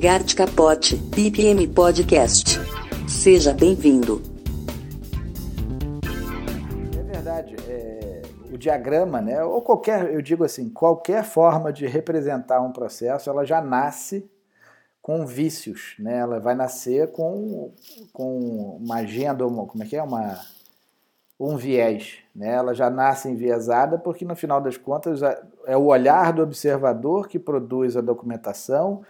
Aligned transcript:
Gart 0.00 0.34
Capote, 0.34 0.96
BPM 0.96 1.68
Podcast. 1.68 2.58
Seja 3.06 3.52
bem-vindo. 3.52 4.22
É 6.98 7.02
verdade. 7.02 7.54
É, 7.68 8.22
o 8.50 8.56
diagrama, 8.56 9.20
né, 9.20 9.44
ou 9.44 9.60
qualquer, 9.60 10.10
eu 10.10 10.22
digo 10.22 10.42
assim, 10.42 10.70
qualquer 10.70 11.22
forma 11.22 11.70
de 11.70 11.86
representar 11.86 12.62
um 12.62 12.72
processo, 12.72 13.28
ela 13.28 13.44
já 13.44 13.60
nasce 13.60 14.26
com 15.02 15.26
vícios, 15.26 15.96
né? 15.98 16.16
Ela 16.16 16.40
vai 16.40 16.54
nascer 16.54 17.12
com, 17.12 17.70
com 18.10 18.78
uma 18.80 19.00
agenda, 19.00 19.46
uma, 19.46 19.66
como 19.66 19.84
é 19.84 19.86
que 19.86 19.96
é? 19.96 20.02
Uma, 20.02 20.40
um 21.38 21.58
viés, 21.58 22.20
né? 22.34 22.54
Ela 22.54 22.72
já 22.72 22.88
nasce 22.88 23.28
enviesada 23.28 23.98
porque, 23.98 24.24
no 24.24 24.34
final 24.34 24.62
das 24.62 24.78
contas, 24.78 25.20
é 25.66 25.76
o 25.76 25.84
olhar 25.84 26.32
do 26.32 26.42
observador 26.42 27.28
que 27.28 27.38
produz 27.38 27.98
a 27.98 28.00
documentação, 28.00 29.02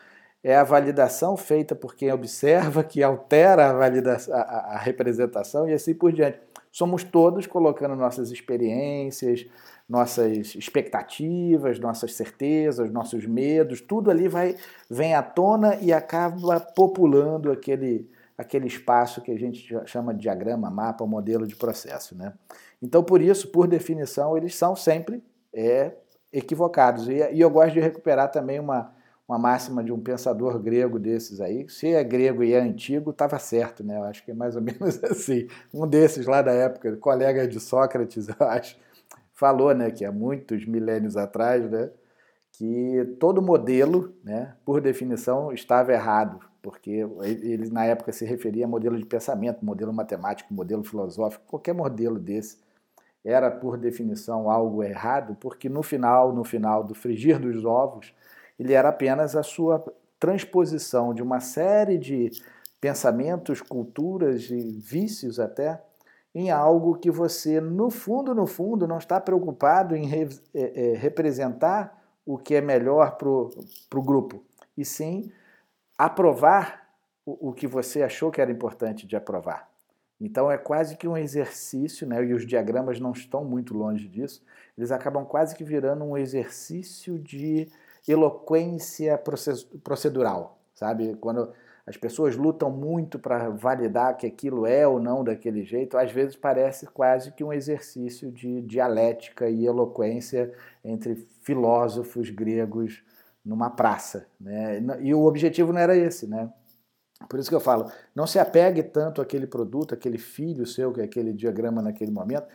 é 0.43 0.57
a 0.57 0.65
validação 0.65 1.37
feita 1.37 1.75
por 1.75 1.95
quem 1.95 2.11
observa 2.13 2.83
que 2.83 3.03
altera 3.03 3.67
a, 3.67 4.37
a, 4.37 4.75
a 4.75 4.79
representação 4.79 5.69
e 5.69 5.73
assim 5.73 5.95
por 5.95 6.13
diante. 6.13 6.41
Somos 6.73 7.03
todos 7.05 7.47
colocando 7.47 7.97
nossas 7.97 8.31
experiências, 8.31 9.47
nossas 9.89 10.55
expectativas, 10.55 11.79
nossas 11.81 12.15
certezas, 12.15 12.91
nossos 12.91 13.27
medos, 13.27 13.81
tudo 13.81 14.11
ali 14.11 14.29
vai 14.29 14.57
vem 14.89 15.15
à 15.15 15.23
tona 15.23 15.77
e 15.81 15.93
acaba 15.93 16.61
populando 16.61 17.51
aquele 17.51 18.09
aquele 18.39 18.67
espaço 18.69 19.21
que 19.21 19.31
a 19.31 19.39
gente 19.39 19.69
chama 19.85 20.15
de 20.15 20.21
diagrama, 20.21 20.71
mapa, 20.71 21.05
modelo 21.05 21.47
de 21.47 21.55
processo, 21.55 22.17
né? 22.17 22.33
Então, 22.81 23.05
por 23.05 23.21
isso, 23.21 23.49
por 23.49 23.67
definição, 23.69 24.35
eles 24.35 24.55
são 24.55 24.75
sempre 24.75 25.23
é, 25.53 25.93
equivocados. 26.33 27.07
E, 27.07 27.17
e 27.35 27.41
eu 27.41 27.51
gosto 27.51 27.75
de 27.75 27.81
recuperar 27.81 28.31
também 28.31 28.59
uma, 28.59 28.95
uma 29.31 29.39
máxima 29.39 29.85
de 29.85 29.93
um 29.93 30.01
pensador 30.01 30.59
grego 30.59 30.99
desses 30.99 31.41
aí. 31.41 31.69
Se 31.69 31.87
é 31.87 32.03
grego 32.03 32.43
e 32.43 32.53
é 32.53 32.61
antigo, 32.61 33.13
estava 33.13 33.39
certo, 33.39 33.85
né? 33.85 33.97
Eu 33.97 34.03
acho 34.03 34.25
que 34.25 34.33
é 34.33 34.35
mais 34.35 34.57
ou 34.57 34.63
menos 34.63 35.03
assim. 35.05 35.47
Um 35.73 35.87
desses 35.87 36.27
lá 36.27 36.43
da 36.43 36.51
época, 36.51 36.97
colega 36.97 37.47
de 37.47 37.61
Sócrates, 37.61 38.27
eu 38.41 38.47
acho, 38.49 38.77
falou, 39.33 39.73
né, 39.73 39.93
que 39.93 40.05
há 40.05 40.11
muitos 40.11 40.67
milênios 40.67 41.17
atrás, 41.17 41.71
né, 41.71 41.91
que 42.53 43.17
todo 43.21 43.41
modelo, 43.41 44.13
né, 44.25 44.57
por 44.65 44.81
definição, 44.81 45.53
estava 45.53 45.93
errado, 45.93 46.41
porque 46.61 47.07
ele 47.23 47.71
na 47.71 47.85
época 47.85 48.13
se 48.13 48.25
referia 48.25 48.65
a 48.65 48.69
modelo 48.69 48.99
de 48.99 49.07
pensamento, 49.07 49.65
modelo 49.65 49.93
matemático, 49.93 50.53
modelo 50.53 50.83
filosófico, 50.83 51.45
qualquer 51.47 51.73
modelo 51.73 52.19
desse 52.19 52.59
era 53.25 53.51
por 53.51 53.79
definição 53.79 54.51
algo 54.51 54.83
errado, 54.83 55.37
porque 55.41 55.69
no 55.69 55.83
final, 55.83 56.33
no 56.35 56.43
final 56.43 56.83
do 56.83 56.95
frigir 56.95 57.39
dos 57.39 57.65
ovos, 57.65 58.13
ele 58.61 58.75
era 58.75 58.91
apenas 58.91 59.35
a 59.35 59.43
sua 59.43 59.83
transposição 60.19 61.15
de 61.15 61.23
uma 61.23 61.41
série 61.41 61.97
de 61.97 62.31
pensamentos, 62.79 63.63
culturas 63.63 64.51
e 64.51 64.61
vícios 64.79 65.41
até 65.41 65.83
em 66.35 66.51
algo 66.51 66.99
que 66.99 67.11
você, 67.11 67.59
no 67.59 67.91
fundo, 67.91 68.35
no 68.35 68.47
fundo, 68.47 68.87
não 68.87 68.99
está 68.99 69.19
preocupado 69.19 69.97
em 69.97 70.07
re, 70.07 70.29
é, 70.55 70.93
é, 70.93 70.97
representar 70.97 71.99
o 72.25 72.37
que 72.37 72.55
é 72.55 72.61
melhor 72.61 73.17
para 73.17 73.29
o 73.29 74.03
grupo, 74.03 74.45
e 74.77 74.85
sim 74.85 75.33
aprovar 75.97 76.87
o, 77.25 77.49
o 77.49 77.53
que 77.55 77.67
você 77.67 78.03
achou 78.03 78.31
que 78.31 78.43
era 78.43 78.53
importante 78.53 79.07
de 79.07 79.17
aprovar. 79.17 79.71
Então 80.21 80.51
é 80.51 80.59
quase 80.59 80.99
que 80.99 81.09
um 81.09 81.17
exercício, 81.17 82.07
né? 82.07 82.23
e 82.23 82.35
os 82.35 82.47
diagramas 82.47 83.01
não 83.01 83.13
estão 83.13 83.43
muito 83.43 83.73
longe 83.73 84.07
disso, 84.07 84.45
eles 84.77 84.93
acabam 84.93 85.25
quase 85.25 85.57
que 85.57 85.65
virando 85.65 86.05
um 86.05 86.17
exercício 86.17 87.19
de 87.19 87.69
eloquência 88.07 89.21
procedural, 89.83 90.59
sabe? 90.75 91.15
Quando 91.17 91.53
as 91.87 91.97
pessoas 91.97 92.37
lutam 92.37 92.71
muito 92.71 93.19
para 93.19 93.49
validar 93.51 94.17
que 94.17 94.27
aquilo 94.27 94.67
é 94.67 94.87
ou 94.87 95.01
não 95.01 95.25
daquele 95.25 95.65
jeito, 95.65 95.99
às 95.99 96.13
vezes 96.13 96.37
parece 96.37 96.87
quase 96.87 97.33
que 97.33 97.43
um 97.43 97.53
exercício 97.53 98.31
de 98.31 98.63
dialética 98.63 99.49
e 99.49 99.67
eloquência 99.67 100.53
entre 100.85 101.17
filósofos 101.43 102.31
gregos 102.31 103.03
numa 103.45 103.71
praça, 103.71 104.27
né? 104.41 104.81
E 105.01 105.13
o 105.15 105.25
objetivo 105.25 105.73
não 105.73 105.81
era 105.81 105.97
esse, 105.97 106.27
né? 106.27 106.53
Por 107.29 107.39
isso 107.39 107.49
que 107.49 107.57
eu 107.57 107.61
falo, 107.61 107.91
não 108.15 108.27
se 108.27 108.39
apegue 108.39 108.83
tanto 108.83 109.21
àquele 109.21 109.47
produto, 109.47 109.95
aquele 109.95 110.19
filho 110.19 110.65
seu, 110.65 110.93
que 110.93 111.01
é 111.01 111.05
aquele 111.05 111.33
diagrama 111.33 111.83
naquele 111.83 112.11
momento, 112.11 112.47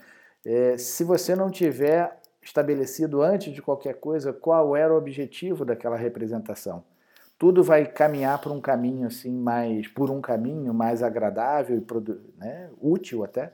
é, 0.45 0.77
se 0.77 1.03
você 1.03 1.35
não 1.35 1.50
tiver 1.50 2.19
estabelecido 2.45 3.23
antes 3.23 3.51
de 3.51 3.61
qualquer 3.61 3.95
coisa 3.95 4.31
qual 4.31 4.75
era 4.75 4.94
o 4.94 4.97
objetivo 4.97 5.66
daquela 5.66 5.97
representação. 5.97 6.83
Tudo 7.39 7.63
vai 7.63 7.85
caminhar 7.88 8.39
por 8.39 8.51
um 8.51 8.61
caminho 8.61 9.07
assim 9.07 9.35
mais, 9.35 9.88
por 9.88 10.11
um 10.11 10.22
caminho 10.22 10.73
mais 10.73 11.01
agradável 11.01 11.75
e 11.78 12.39
né, 12.39 12.69
útil 12.79 13.23
até, 13.23 13.51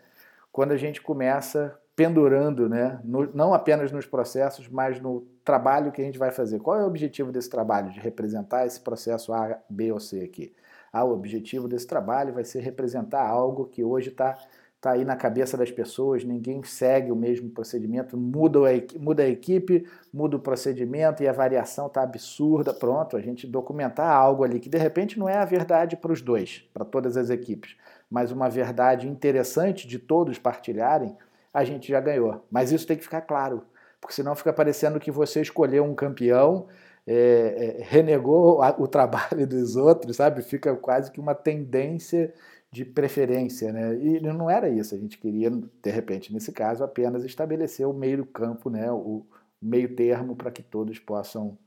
quando 0.51 0.73
a 0.73 0.77
gente 0.77 1.01
começa 1.01 1.75
pendurando, 1.95 2.67
né, 2.67 2.99
no, 3.03 3.33
não 3.33 3.53
apenas 3.53 3.91
nos 3.91 4.05
processos, 4.05 4.67
mas 4.67 4.99
no 4.99 5.21
trabalho 5.43 5.91
que 5.91 6.01
a 6.01 6.05
gente 6.05 6.19
vai 6.19 6.31
fazer. 6.31 6.59
Qual 6.59 6.77
é 6.77 6.83
o 6.83 6.87
objetivo 6.87 7.31
desse 7.31 7.49
trabalho 7.49 7.91
de 7.91 7.99
representar 7.99 8.65
esse 8.65 8.81
processo 8.81 9.31
A, 9.33 9.57
B 9.69 9.91
ou 9.91 9.99
C 9.99 10.21
aqui? 10.21 10.53
Ah, 10.91 11.05
o 11.05 11.13
objetivo 11.13 11.67
desse 11.67 11.87
trabalho 11.87 12.33
vai 12.33 12.43
ser 12.43 12.59
representar 12.59 13.25
algo 13.25 13.65
que 13.65 13.83
hoje 13.83 14.09
está 14.09 14.37
está 14.81 14.93
aí 14.93 15.05
na 15.05 15.15
cabeça 15.15 15.55
das 15.55 15.69
pessoas, 15.69 16.23
ninguém 16.23 16.63
segue 16.63 17.11
o 17.11 17.15
mesmo 17.15 17.51
procedimento, 17.51 18.17
muda 18.17 18.61
a, 18.61 18.99
muda 18.99 19.21
a 19.21 19.27
equipe, 19.27 19.87
muda 20.11 20.37
o 20.37 20.39
procedimento 20.39 21.21
e 21.21 21.27
a 21.27 21.31
variação 21.31 21.85
está 21.85 22.01
absurda. 22.01 22.73
Pronto, 22.73 23.15
a 23.15 23.21
gente 23.21 23.45
documentar 23.45 24.09
algo 24.11 24.43
ali 24.43 24.59
que 24.59 24.69
de 24.69 24.79
repente 24.79 25.19
não 25.19 25.29
é 25.29 25.37
a 25.37 25.45
verdade 25.45 25.95
para 25.95 26.11
os 26.11 26.19
dois, 26.19 26.67
para 26.73 26.83
todas 26.83 27.15
as 27.15 27.29
equipes, 27.29 27.77
mas 28.09 28.31
uma 28.31 28.49
verdade 28.49 29.07
interessante 29.07 29.87
de 29.87 29.99
todos 29.99 30.39
partilharem, 30.39 31.15
a 31.53 31.63
gente 31.63 31.87
já 31.87 32.01
ganhou. 32.01 32.43
Mas 32.49 32.71
isso 32.71 32.87
tem 32.87 32.97
que 32.97 33.03
ficar 33.03 33.21
claro, 33.21 33.61
porque 33.99 34.15
senão 34.15 34.35
fica 34.35 34.51
parecendo 34.51 34.99
que 34.99 35.11
você 35.11 35.41
escolheu 35.41 35.83
um 35.83 35.93
campeão. 35.93 36.65
É, 37.05 37.79
é, 37.79 37.83
renegou 37.83 38.61
o 38.77 38.87
trabalho 38.87 39.47
dos 39.47 39.75
outros, 39.75 40.17
sabe? 40.17 40.43
Fica 40.43 40.75
quase 40.75 41.11
que 41.11 41.19
uma 41.19 41.33
tendência 41.33 42.31
de 42.71 42.85
preferência, 42.85 43.73
né? 43.73 43.95
E 43.95 44.19
não 44.21 44.49
era 44.49 44.69
isso, 44.69 44.95
a 44.95 44.97
gente 44.97 45.17
queria, 45.17 45.49
de 45.51 45.91
repente, 45.91 46.33
nesse 46.33 46.51
caso, 46.51 46.83
apenas 46.83 47.23
estabelecer 47.25 47.85
o 47.85 47.93
meio 47.93 48.25
campo, 48.25 48.69
né? 48.69 48.89
o 48.91 49.25
meio 49.61 49.93
termo 49.93 50.35
para 50.35 50.49
que 50.49 50.63
todos 50.63 50.97
possam 50.97 51.57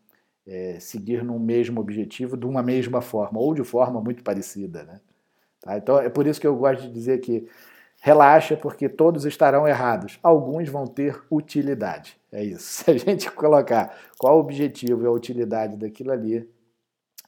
é, 0.46 0.78
seguir 0.80 1.22
no 1.22 1.38
mesmo 1.38 1.80
objetivo 1.80 2.36
de 2.36 2.46
uma 2.46 2.62
mesma 2.62 3.02
forma, 3.02 3.38
ou 3.38 3.54
de 3.54 3.62
forma 3.64 4.00
muito 4.00 4.22
parecida. 4.24 4.84
Né? 4.84 5.00
Tá? 5.60 5.76
Então 5.76 5.98
é 5.98 6.08
por 6.08 6.26
isso 6.26 6.40
que 6.40 6.46
eu 6.46 6.56
gosto 6.56 6.82
de 6.82 6.92
dizer 6.92 7.20
que 7.20 7.46
relaxa, 8.00 8.56
porque 8.56 8.88
todos 8.88 9.24
estarão 9.24 9.68
errados. 9.68 10.18
Alguns 10.22 10.68
vão 10.68 10.86
ter 10.86 11.22
utilidade. 11.30 12.18
É 12.32 12.42
isso. 12.42 12.64
Se 12.84 12.90
a 12.90 12.96
gente 12.98 13.30
colocar 13.30 13.96
qual 14.18 14.36
o 14.36 14.40
objetivo 14.40 15.04
e 15.04 15.06
a 15.06 15.10
utilidade 15.10 15.76
daquilo 15.76 16.12
ali, 16.12 16.48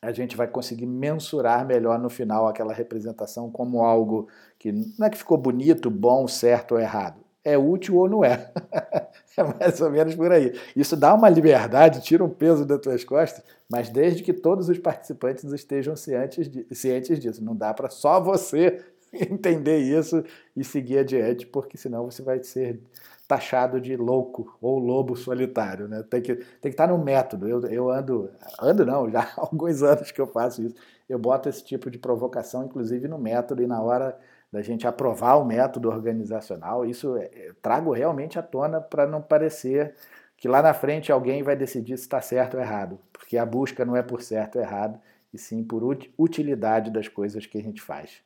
a 0.01 0.13
gente 0.13 0.37
vai 0.37 0.47
conseguir 0.47 0.87
mensurar 0.87 1.67
melhor 1.67 1.99
no 1.99 2.09
final 2.09 2.47
aquela 2.47 2.73
representação 2.73 3.51
como 3.51 3.83
algo 3.83 4.29
que 4.59 4.73
não 4.73 5.07
é 5.07 5.11
que 5.11 5.19
ficou 5.19 5.39
bonito, 5.39 5.91
bom, 5.91 6.29
certo 6.29 6.73
ou 6.73 6.81
errado. 6.81 7.21
É 7.43 7.57
útil 7.57 7.97
ou 7.97 8.09
não 8.09 8.25
é. 8.25 8.53
é 9.37 9.43
mais 9.43 9.81
ou 9.81 9.91
menos 9.91 10.15
por 10.15 10.33
aí. 10.33 10.53
Isso 10.75 10.97
dá 10.97 11.15
uma 11.15 11.29
liberdade, 11.29 12.03
tira 12.03 12.25
um 12.25 12.29
peso 12.29 12.67
das 12.67 12.81
tuas 12.81 13.05
costas, 13.05 13.45
mas 13.69 13.89
desde 13.89 14.23
que 14.23 14.33
todos 14.33 14.69
os 14.69 14.79
participantes 14.79 15.45
estejam 15.45 15.95
cientes, 15.95 16.49
de, 16.49 16.67
cientes 16.75 17.21
disso. 17.21 17.45
Não 17.45 17.55
dá 17.55 17.73
para 17.73 17.89
só 17.89 18.21
você 18.21 18.85
entender 19.13 19.79
isso 19.79 20.25
e 20.57 20.65
seguir 20.65 20.99
adiante, 20.99 21.47
porque 21.47 21.77
senão 21.77 22.05
você 22.05 22.23
vai 22.23 22.43
ser 22.43 22.81
taxado 23.27 23.81
de 23.81 23.97
louco 23.97 24.57
ou 24.61 24.79
lobo 24.79 25.17
solitário, 25.17 25.89
né? 25.89 26.05
Tem 26.09 26.23
que, 26.23 26.37
tem 26.37 26.45
que 26.63 26.69
estar 26.69 26.87
no 26.87 26.99
método. 26.99 27.49
Eu, 27.49 27.61
eu 27.67 27.91
ando, 27.91 28.31
ando 28.61 28.87
não, 28.87 29.11
já 29.11 29.23
há 29.37 29.41
alguns 29.41 29.83
anos 29.83 30.11
que 30.11 30.21
eu 30.21 30.27
faço 30.27 30.63
isso. 30.63 30.77
Eu 31.09 31.19
boto 31.19 31.49
esse 31.49 31.65
tipo 31.65 31.91
de 31.91 31.99
provocação, 31.99 32.65
inclusive 32.65 33.09
no 33.09 33.19
método, 33.19 33.63
e 33.63 33.67
na 33.67 33.81
hora 33.81 34.17
da 34.53 34.63
gente 34.63 34.87
aprovar 34.87 35.37
o 35.37 35.45
método 35.45 35.89
organizacional, 35.89 36.87
isso 36.87 37.17
é, 37.17 37.53
trago 37.61 37.93
realmente 37.93 38.39
à 38.39 38.43
tona 38.43 38.81
para 38.81 39.07
não 39.07 39.21
parecer 39.21 39.95
que 40.37 40.49
lá 40.49 40.63
na 40.63 40.75
frente 40.75 41.11
alguém 41.11 41.43
vai 41.43 41.57
decidir 41.57 41.97
se 41.97 42.05
está 42.05 42.21
certo 42.21 42.55
ou 42.55 42.61
errado, 42.61 42.99
porque 43.13 43.39
a 43.39 43.47
busca 43.47 43.85
não 43.85 43.97
é 43.97 44.03
por 44.03 44.23
certo 44.23 44.57
ou 44.57 44.63
errado, 44.63 45.01
e 45.33 45.39
sim 45.39 45.65
por 45.65 45.83
utilidade 46.19 46.91
das 46.91 47.09
coisas 47.09 47.45
que 47.47 47.59
a 47.59 47.63
gente 47.63 47.83
faz. 47.83 48.21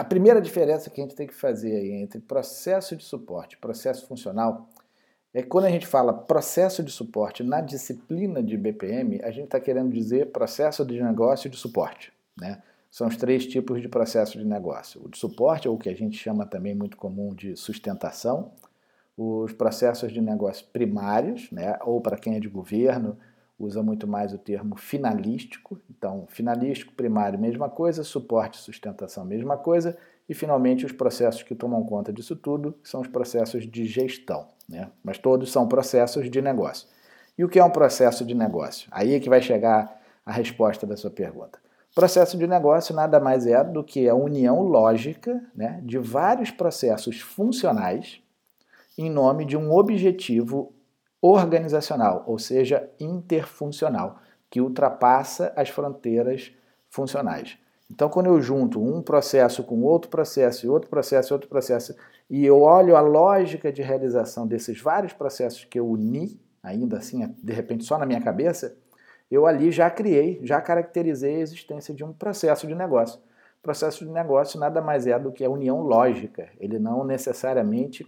A 0.00 0.04
primeira 0.04 0.40
diferença 0.40 0.88
que 0.88 0.98
a 0.98 1.04
gente 1.04 1.14
tem 1.14 1.26
que 1.26 1.34
fazer 1.34 1.76
aí 1.76 1.90
entre 1.90 2.18
processo 2.20 2.96
de 2.96 3.04
suporte 3.04 3.56
e 3.56 3.58
processo 3.58 4.06
funcional 4.06 4.66
é 5.34 5.42
que 5.42 5.48
quando 5.48 5.66
a 5.66 5.70
gente 5.70 5.86
fala 5.86 6.10
processo 6.10 6.82
de 6.82 6.90
suporte 6.90 7.42
na 7.42 7.60
disciplina 7.60 8.42
de 8.42 8.56
BPM, 8.56 9.20
a 9.22 9.30
gente 9.30 9.44
está 9.44 9.60
querendo 9.60 9.92
dizer 9.92 10.32
processo 10.32 10.86
de 10.86 11.02
negócio 11.02 11.50
de 11.50 11.58
suporte. 11.58 12.14
Né? 12.34 12.62
São 12.90 13.08
os 13.08 13.16
três 13.18 13.46
tipos 13.46 13.82
de 13.82 13.90
processo 13.90 14.38
de 14.38 14.44
negócio. 14.46 15.02
O 15.04 15.08
de 15.10 15.18
suporte, 15.18 15.68
ou 15.68 15.74
o 15.74 15.78
que 15.78 15.90
a 15.90 15.94
gente 15.94 16.16
chama 16.16 16.46
também 16.46 16.74
muito 16.74 16.96
comum 16.96 17.34
de 17.34 17.54
sustentação, 17.54 18.52
os 19.18 19.52
processos 19.52 20.10
de 20.10 20.22
negócio 20.22 20.64
primários, 20.72 21.52
né? 21.52 21.78
ou 21.82 22.00
para 22.00 22.16
quem 22.16 22.36
é 22.36 22.40
de 22.40 22.48
governo, 22.48 23.18
usa 23.58 23.82
muito 23.82 24.08
mais 24.08 24.32
o 24.32 24.38
termo 24.38 24.76
finalístico. 24.76 25.78
Então, 26.00 26.24
finalístico, 26.28 26.94
primário, 26.94 27.38
mesma 27.38 27.68
coisa, 27.68 28.02
suporte 28.02 28.58
e 28.58 28.62
sustentação, 28.62 29.22
mesma 29.22 29.58
coisa. 29.58 29.98
E, 30.26 30.32
finalmente, 30.32 30.86
os 30.86 30.92
processos 30.92 31.42
que 31.42 31.54
tomam 31.54 31.84
conta 31.84 32.10
disso 32.10 32.34
tudo 32.34 32.74
são 32.82 33.02
os 33.02 33.06
processos 33.06 33.70
de 33.70 33.84
gestão. 33.84 34.48
Né? 34.66 34.90
Mas 35.04 35.18
todos 35.18 35.52
são 35.52 35.68
processos 35.68 36.30
de 36.30 36.40
negócio. 36.40 36.88
E 37.36 37.44
o 37.44 37.50
que 37.50 37.58
é 37.58 37.64
um 37.64 37.70
processo 37.70 38.24
de 38.24 38.34
negócio? 38.34 38.88
Aí 38.90 39.14
é 39.14 39.20
que 39.20 39.28
vai 39.28 39.42
chegar 39.42 40.00
a 40.24 40.32
resposta 40.32 40.86
da 40.86 40.96
sua 40.96 41.10
pergunta. 41.10 41.58
Processo 41.94 42.38
de 42.38 42.46
negócio 42.46 42.94
nada 42.94 43.20
mais 43.20 43.46
é 43.46 43.62
do 43.62 43.84
que 43.84 44.08
a 44.08 44.14
união 44.14 44.62
lógica 44.62 45.38
né, 45.54 45.82
de 45.84 45.98
vários 45.98 46.50
processos 46.50 47.20
funcionais 47.20 48.22
em 48.96 49.10
nome 49.10 49.44
de 49.44 49.54
um 49.54 49.70
objetivo 49.70 50.72
organizacional, 51.20 52.24
ou 52.26 52.38
seja, 52.38 52.88
interfuncional, 52.98 54.18
que 54.50 54.60
ultrapassa 54.60 55.52
as 55.56 55.68
fronteiras 55.68 56.52
funcionais. 56.88 57.56
Então, 57.90 58.08
quando 58.08 58.26
eu 58.26 58.40
junto 58.40 58.82
um 58.82 59.02
processo 59.02 59.64
com 59.64 59.82
outro 59.82 60.10
processo, 60.10 60.66
e 60.66 60.68
outro 60.68 60.88
processo, 60.88 61.32
e 61.32 61.34
outro 61.34 61.48
processo, 61.48 61.94
e 62.28 62.44
eu 62.44 62.60
olho 62.60 62.94
a 62.94 63.00
lógica 63.00 63.72
de 63.72 63.82
realização 63.82 64.46
desses 64.46 64.80
vários 64.80 65.12
processos 65.12 65.64
que 65.64 65.78
eu 65.78 65.88
uni, 65.88 66.40
ainda 66.62 66.98
assim, 66.98 67.34
de 67.42 67.52
repente 67.52 67.84
só 67.84 67.98
na 67.98 68.06
minha 68.06 68.20
cabeça, 68.20 68.76
eu 69.30 69.46
ali 69.46 69.70
já 69.70 69.90
criei, 69.90 70.40
já 70.42 70.60
caracterizei 70.60 71.36
a 71.36 71.40
existência 71.40 71.94
de 71.94 72.04
um 72.04 72.12
processo 72.12 72.66
de 72.66 72.74
negócio. 72.74 73.20
Processo 73.62 74.04
de 74.04 74.10
negócio 74.10 74.58
nada 74.58 74.80
mais 74.80 75.06
é 75.06 75.18
do 75.18 75.32
que 75.32 75.44
a 75.44 75.50
união 75.50 75.80
lógica, 75.82 76.48
ele 76.58 76.78
não 76.78 77.04
necessariamente 77.04 78.06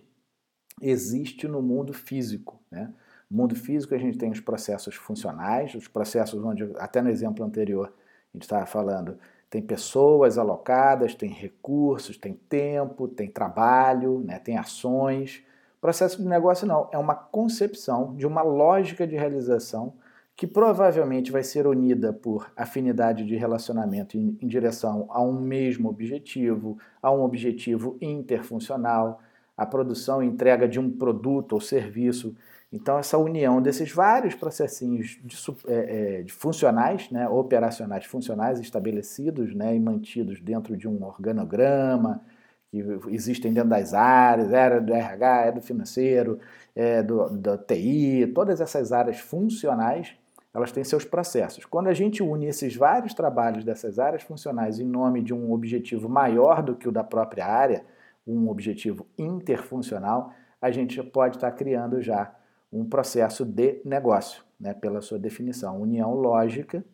existe 0.81 1.47
no 1.47 1.61
mundo 1.61 1.93
físico. 1.93 2.61
Né? 2.71 2.93
No 3.33 3.39
mundo 3.39 3.57
físico 3.57 3.95
a 3.95 3.99
gente 3.99 4.19
tem 4.19 4.31
os 4.31 4.41
processos 4.41 4.95
funcionais, 4.95 5.75
os 5.75 5.89
processos 5.89 6.45
onde, 6.45 6.71
até 6.77 7.01
no 7.01 7.09
exemplo 7.09 7.43
anterior, 7.43 7.87
a 7.87 8.37
gente 8.37 8.43
estava 8.43 8.67
falando, 8.67 9.17
tem 9.49 9.63
pessoas 9.63 10.37
alocadas, 10.37 11.15
tem 11.15 11.31
recursos, 11.31 12.19
tem 12.19 12.35
tempo, 12.35 13.09
tem 13.09 13.31
trabalho, 13.31 14.23
né, 14.23 14.39
tem 14.39 14.59
ações. 14.59 15.43
Processo 15.81 16.21
de 16.21 16.29
negócio 16.29 16.67
não, 16.67 16.91
é 16.93 16.99
uma 16.99 17.15
concepção 17.15 18.15
de 18.17 18.27
uma 18.27 18.43
lógica 18.43 19.07
de 19.07 19.17
realização 19.17 19.95
que 20.37 20.47
provavelmente 20.47 21.33
vai 21.33 21.43
ser 21.43 21.67
unida 21.67 22.13
por 22.13 22.53
afinidade 22.55 23.25
de 23.25 23.35
relacionamento 23.35 24.19
em, 24.19 24.37
em 24.43 24.47
direção 24.47 25.07
a 25.09 25.23
um 25.23 25.41
mesmo 25.41 25.89
objetivo, 25.89 26.77
a 27.01 27.11
um 27.11 27.23
objetivo 27.23 27.97
interfuncional, 27.99 29.21
a 29.57 29.65
produção 29.65 30.23
e 30.23 30.27
entrega 30.27 30.69
de 30.69 30.79
um 30.79 30.91
produto 30.91 31.55
ou 31.55 31.61
serviço 31.63 32.37
então, 32.73 32.99
essa 32.99 33.19
união 33.19 33.61
desses 33.61 33.93
vários 33.93 34.35
processinhos 34.35 35.21
de, 35.23 35.37
é, 35.69 36.21
é, 36.21 36.23
de 36.23 36.33
funcionais, 36.33 37.11
né, 37.11 37.29
operacionais 37.29 38.07
funcionais 38.07 38.59
estabelecidos 38.59 39.55
né, 39.55 39.77
e 39.77 39.81
mantidos 39.81 40.41
dentro 40.41 40.75
de 40.75 40.89
um 40.89 41.05
organograma, 41.05 42.23
que 42.71 42.79
existem 43.09 43.53
dentro 43.53 43.69
das 43.69 43.93
áreas, 43.93 44.51
era 44.51 44.81
do 44.81 44.95
RH, 44.95 45.45
é 45.45 45.53
do 45.53 45.61
financeiro, 45.61 46.39
é 46.75 47.03
do, 47.03 47.29
do 47.29 47.59
TI, 47.59 48.27
todas 48.35 48.63
essas 48.63 48.91
áreas 48.91 49.19
funcionais, 49.19 50.15
elas 50.55 50.73
têm 50.73 50.83
seus 50.83 51.05
processos. 51.05 51.67
Quando 51.67 51.89
a 51.89 51.95
gente 51.95 52.23
une 52.23 52.47
esses 52.47 52.75
vários 52.75 53.13
trabalhos 53.13 53.65
dessas 53.65 53.99
áreas 53.99 54.23
funcionais 54.23 54.81
em 54.81 54.87
nome 54.87 55.23
de 55.23 55.35
um 55.35 55.53
objetivo 55.53 56.09
maior 56.09 56.63
do 56.63 56.75
que 56.75 56.89
o 56.89 56.93
da 56.93 57.05
própria 57.05 57.47
área, 57.47 57.85
um 58.27 58.49
objetivo 58.49 59.07
interfuncional, 59.19 60.33
a 60.61 60.71
gente 60.71 61.03
pode 61.03 61.37
estar 61.37 61.51
criando 61.51 62.01
já 62.01 62.35
um 62.73 62.85
processo 62.85 63.45
de 63.45 63.81
negócio, 63.85 64.43
né, 64.59 64.73
pela 64.73 65.03
sua 65.03 65.19
definição, 65.19 65.81
união 65.81 66.15
lógica 66.15 66.85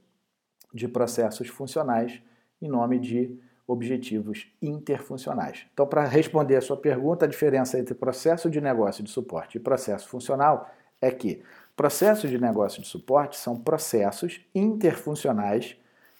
de 0.75 0.89
processos 0.89 1.49
funcionais 1.49 2.21
em 2.61 2.69
nome 2.69 2.99
de 2.99 3.39
objetivos 3.67 4.51
interfuncionais. 4.61 5.67
Então, 5.73 5.87
para 5.87 6.05
responder 6.05 6.57
a 6.57 6.61
sua 6.61 6.77
pergunta, 6.77 7.27
a 7.27 7.29
diferença 7.29 7.79
entre 7.79 7.95
processo 7.95 8.51
de 8.51 8.61
negócio 8.61 9.05
de 9.05 9.11
suporte 9.11 9.59
e 9.59 9.61
processo 9.61 10.09
funcional 10.09 10.71
é 11.01 11.11
que 11.11 11.43
processos 11.77 12.31
de 12.31 12.39
negócio 12.39 12.83
de 12.83 12.89
suporte 12.89 13.37
são 13.37 13.57
processos 13.57 14.41
interfuncionais 14.55 15.77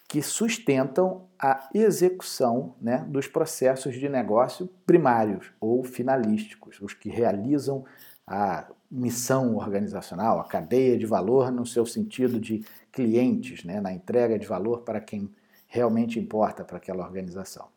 que 0.07 0.21
sustentam 0.21 1.27
a 1.37 1.69
execução 1.73 2.75
né, 2.81 3.05
dos 3.07 3.27
processos 3.27 3.95
de 3.95 4.07
negócio 4.07 4.67
primários 4.85 5.51
ou 5.59 5.83
finalísticos, 5.83 6.79
os 6.81 6.93
que 6.93 7.09
realizam 7.09 7.83
a 8.25 8.67
missão 8.91 9.55
organizacional, 9.55 10.39
a 10.39 10.45
cadeia 10.45 10.97
de 10.97 11.05
valor 11.05 11.51
no 11.51 11.65
seu 11.65 11.85
sentido 11.85 12.39
de 12.39 12.65
clientes, 12.91 13.63
né, 13.63 13.79
na 13.79 13.93
entrega 13.93 14.39
de 14.39 14.47
valor 14.47 14.81
para 14.81 14.99
quem 14.99 15.29
realmente 15.67 16.19
importa 16.19 16.63
para 16.63 16.77
aquela 16.77 17.05
organização. 17.05 17.67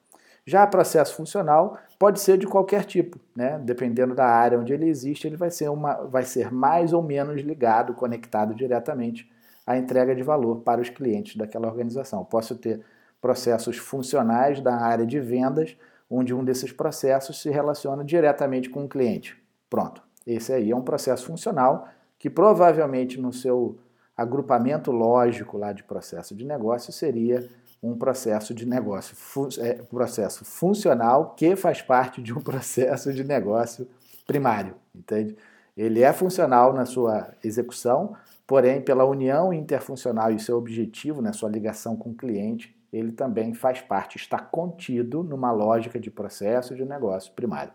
Já 0.44 0.66
processo 0.66 1.14
funcional 1.14 1.78
pode 1.98 2.20
ser 2.20 2.36
de 2.36 2.46
qualquer 2.46 2.84
tipo, 2.84 3.20
né? 3.34 3.60
dependendo 3.62 4.12
da 4.12 4.26
área 4.26 4.58
onde 4.58 4.72
ele 4.72 4.88
existe, 4.88 5.26
ele 5.26 5.36
vai 5.36 5.50
ser, 5.50 5.68
uma, 5.68 5.94
vai 6.06 6.24
ser 6.24 6.50
mais 6.50 6.92
ou 6.92 7.00
menos 7.00 7.40
ligado, 7.42 7.94
conectado 7.94 8.52
diretamente 8.52 9.30
à 9.64 9.76
entrega 9.76 10.14
de 10.16 10.22
valor 10.22 10.62
para 10.62 10.80
os 10.80 10.88
clientes 10.88 11.36
daquela 11.36 11.68
organização. 11.68 12.24
Posso 12.24 12.56
ter 12.56 12.80
processos 13.20 13.78
funcionais 13.78 14.60
da 14.60 14.74
área 14.74 15.06
de 15.06 15.20
vendas, 15.20 15.76
onde 16.10 16.34
um 16.34 16.42
desses 16.42 16.72
processos 16.72 17.40
se 17.40 17.48
relaciona 17.48 18.04
diretamente 18.04 18.68
com 18.68 18.84
o 18.84 18.88
cliente. 18.88 19.40
Pronto, 19.70 20.02
esse 20.26 20.52
aí 20.52 20.70
é 20.70 20.76
um 20.76 20.82
processo 20.82 21.26
funcional 21.26 21.88
que 22.18 22.30
provavelmente 22.30 23.20
no 23.20 23.32
seu 23.32 23.78
agrupamento 24.16 24.92
lógico 24.92 25.58
lá 25.58 25.72
de 25.72 25.82
processo 25.82 26.34
de 26.34 26.44
negócio 26.44 26.92
seria 26.92 27.48
um 27.82 27.96
processo 27.96 28.54
de 28.54 28.64
negócio, 28.64 29.16
é, 29.60 29.74
processo 29.74 30.44
funcional 30.44 31.34
que 31.36 31.56
faz 31.56 31.82
parte 31.82 32.22
de 32.22 32.32
um 32.32 32.40
processo 32.42 33.12
de 33.12 33.24
negócio 33.24 33.88
primário, 34.26 34.76
entende? 34.94 35.36
Ele 35.76 36.02
é 36.02 36.12
funcional 36.12 36.72
na 36.72 36.84
sua 36.84 37.32
execução, 37.42 38.14
porém, 38.46 38.80
pela 38.80 39.04
união 39.04 39.52
interfuncional 39.52 40.30
e 40.30 40.38
seu 40.38 40.56
objetivo, 40.58 41.22
né, 41.22 41.32
sua 41.32 41.48
ligação 41.48 41.96
com 41.96 42.10
o 42.10 42.14
cliente, 42.14 42.76
ele 42.92 43.10
também 43.10 43.54
faz 43.54 43.80
parte, 43.80 44.16
está 44.16 44.38
contido 44.38 45.22
numa 45.22 45.50
lógica 45.50 45.98
de 45.98 46.10
processo 46.10 46.76
de 46.76 46.84
negócio 46.84 47.32
primário. 47.32 47.72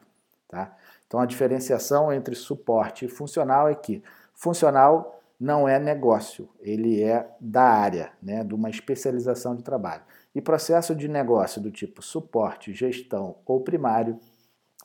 Tá? 0.48 0.76
Então 1.06 1.20
a 1.20 1.26
diferenciação 1.26 2.12
entre 2.12 2.36
suporte 2.36 3.06
e 3.06 3.10
funcional 3.10 3.68
é 3.68 3.76
que 3.76 4.02
funcional 4.34 5.22
não 5.40 5.68
é 5.68 5.78
negócio, 5.78 6.50
ele 6.60 7.04
é 7.04 7.30
da 7.40 7.64
área, 7.64 8.12
né, 8.22 8.44
de 8.44 8.56
uma 8.56 8.70
especialização 8.70 9.56
de 9.56 9.64
trabalho. 9.64 10.02
E 10.34 10.42
processo 10.42 10.96
de 10.96 11.08
negócio 11.08 11.62
do 11.62 11.72
tipo 11.72 12.02
suporte, 12.02 12.74
gestão 12.74 13.38
ou 13.46 13.62
primário 13.62 14.20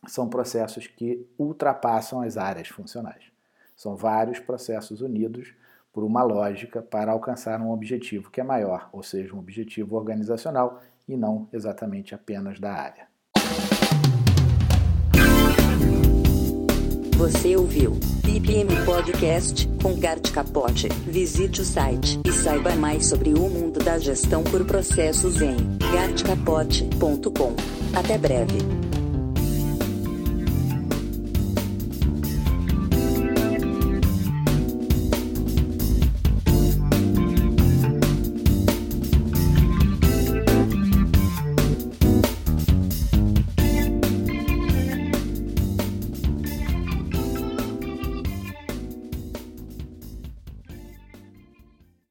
são 0.07 0.29
processos 0.29 0.87
que 0.87 1.27
ultrapassam 1.39 2.21
as 2.21 2.37
áreas 2.37 2.69
funcionais. 2.69 3.25
São 3.77 3.97
vários 3.97 4.39
processos 4.39 5.01
unidos 5.01 5.55
por 5.93 6.05
uma 6.05 6.23
lógica 6.23 6.83
para 6.83 7.13
alcançar 7.13 7.61
um 7.61 7.71
objetivo 7.71 8.31
que 8.31 8.41
é 8.41 8.45
maior, 8.45 8.89
ou 8.93 9.03
seja, 9.03 9.35
um 9.35 9.39
objetivo 9.39 9.97
organizacional 9.97 10.81
e 11.09 11.17
não 11.17 11.49
exatamente 11.53 12.15
apenas 12.15 12.59
da 12.59 12.73
área. 12.73 13.07
Você 17.23 17.57
ouviu 17.57 17.93
PPM 18.25 18.85
Podcast 18.85 19.69
com 19.81 19.95
Gart 19.95 20.33
Capote. 20.33 20.89
Visite 21.07 21.61
o 21.61 21.65
site 21.65 22.19
e 22.27 22.33
saiba 22.33 22.75
mais 22.75 23.07
sobre 23.07 23.33
o 23.33 23.49
mundo 23.49 23.79
da 23.79 23.97
gestão 23.97 24.43
por 24.43 24.65
processos 24.65 25.41
em 25.41 25.55
gartcapote.com. 25.79 27.55
Até 27.97 28.19
breve. 28.19 28.82